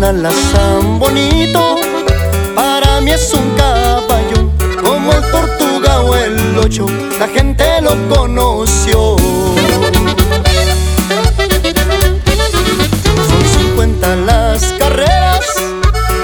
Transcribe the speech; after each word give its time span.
la 0.00 0.30
san 0.30 0.98
bonito. 1.00 1.76
Para 2.54 3.00
mí 3.00 3.10
es 3.10 3.34
un 3.34 3.50
caballo 3.56 4.50
Como 4.82 5.12
el 5.12 5.22
tortuga 5.30 6.00
o 6.02 6.14
el 6.14 6.56
ocho. 6.56 6.86
La 7.18 7.26
gente 7.26 7.64
lo 7.82 7.96
conoció. 8.08 9.16
Son 13.28 13.44
50 13.60 14.16
las 14.16 14.62
carreras 14.78 15.44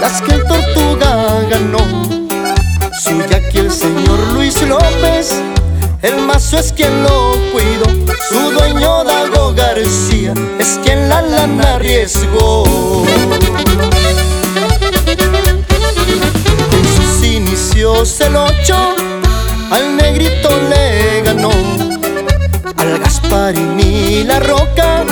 Las 0.00 0.22
que 0.22 0.32
el 0.34 0.44
tortuga 0.44 1.42
ganó. 1.50 1.78
Suya 3.02 3.36
aquí 3.36 3.58
el 3.58 3.70
señor 3.70 4.18
Luis 4.32 4.60
López 4.62 5.42
El 6.00 6.16
mazo 6.22 6.58
es 6.58 6.72
quien 6.72 7.02
lo 7.02 7.36
cuidó. 7.52 7.84
Su 8.30 8.50
dueño 8.50 9.04
Dago 9.04 9.52
García 9.52 10.32
Es 10.58 10.80
quien 10.82 11.10
la 11.10 11.20
lana 11.20 11.74
arriesgó. 11.74 12.64
El 17.98 18.36
ocho, 18.36 18.94
al 19.72 19.96
negrito 19.96 20.48
le 20.70 21.20
ganó. 21.22 21.50
Al 22.76 22.98
Gasparini 23.00 24.22
la 24.22 24.38
roca, 24.38 25.04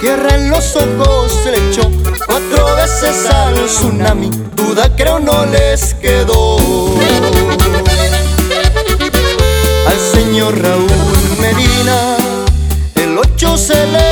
tierra 0.00 0.34
en 0.34 0.50
los 0.50 0.74
ojos 0.74 1.32
le 1.44 1.58
echó. 1.68 1.88
Cuatro 2.26 2.74
veces 2.74 3.24
al 3.32 3.54
tsunami, 3.66 4.30
duda 4.56 4.90
creo 4.96 5.20
no 5.20 5.46
les 5.46 5.94
quedó. 5.94 6.56
Al 9.86 9.98
señor 10.12 10.60
Raúl 10.60 10.90
Medina, 11.40 12.16
el 12.96 13.16
ocho 13.16 13.56
se 13.56 13.86
le 13.86 14.07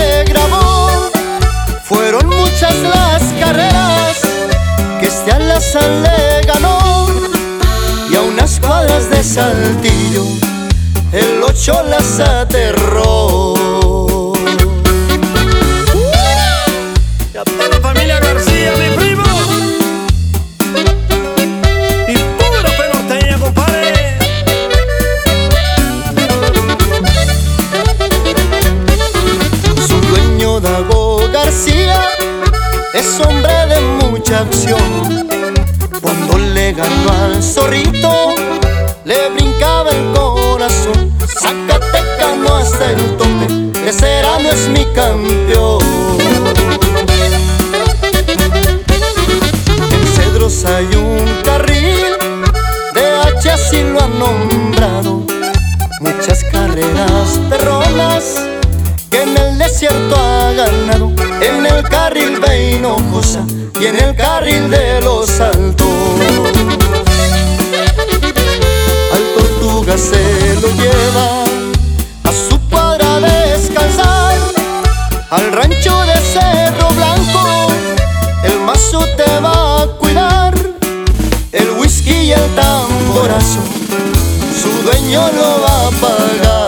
de 8.66 9.22
Saltillo, 9.22 10.24
el 11.12 11.40
ocho 11.40 11.80
las 11.88 12.18
aterró. 12.18 13.54
Ya 17.32 17.44
toda 17.44 17.68
la 17.70 17.80
familia 17.80 18.18
García, 18.18 18.72
mi 18.76 18.96
primo. 18.96 19.22
Y 22.08 22.16
pura 22.16 22.70
penorteña, 22.76 23.38
compadre. 23.38 24.18
Su 29.86 30.00
dueño 30.00 30.60
Dago 30.60 31.28
García 31.32 32.02
es 32.94 33.20
hombre 33.20 33.66
de 33.68 33.80
mucha 33.80 34.40
acción. 34.40 35.28
Cuando 36.02 36.38
le 36.38 36.72
ganó 36.72 37.12
al 37.12 37.40
zorrito 37.40 38.35
le 39.06 39.28
brincaba 39.30 39.90
el 39.90 40.12
corazón. 40.12 41.12
Zacatecano 41.40 42.56
hasta 42.56 42.90
el 42.90 43.16
tope, 43.16 43.88
ese 43.88 44.22
no 44.42 44.50
es 44.50 44.68
mi 44.68 44.84
campeón. 44.94 45.80
En 49.92 50.06
Cedros 50.16 50.64
hay 50.64 50.86
un 50.96 51.24
carril, 51.44 52.16
de 52.94 53.06
H 53.36 53.50
así 53.50 53.82
lo 53.84 54.02
han 54.02 54.18
nombrado. 54.18 55.22
Muchas 56.00 56.42
carreras 56.50 57.38
perronas 57.48 58.42
que 59.10 59.22
en 59.22 59.36
el 59.36 59.58
desierto 59.58 60.16
ha 60.16 60.52
ganado. 60.52 61.12
En 61.40 61.64
el 61.64 61.82
carril 61.88 62.40
de 62.40 62.72
Hinojosa 62.72 63.44
y 63.80 63.86
en 63.86 64.00
el 64.00 64.16
carril 64.16 64.68
de 64.68 65.00
los 65.00 65.40
altos. 65.40 65.85
Al 75.30 75.52
rancho 75.52 76.00
de 76.06 76.16
Cerro 76.32 76.88
Blanco, 76.90 77.68
el 78.44 78.60
mazo 78.60 79.04
te 79.16 79.40
va 79.40 79.82
a 79.82 79.86
cuidar, 79.98 80.54
el 81.52 81.70
whisky 81.72 82.14
y 82.14 82.32
el 82.32 82.54
tamborazo, 82.54 83.60
su 84.60 84.70
dueño 84.82 85.20
lo 85.32 85.60
va 85.62 85.86
a 85.86 85.90
pagar. 85.90 86.65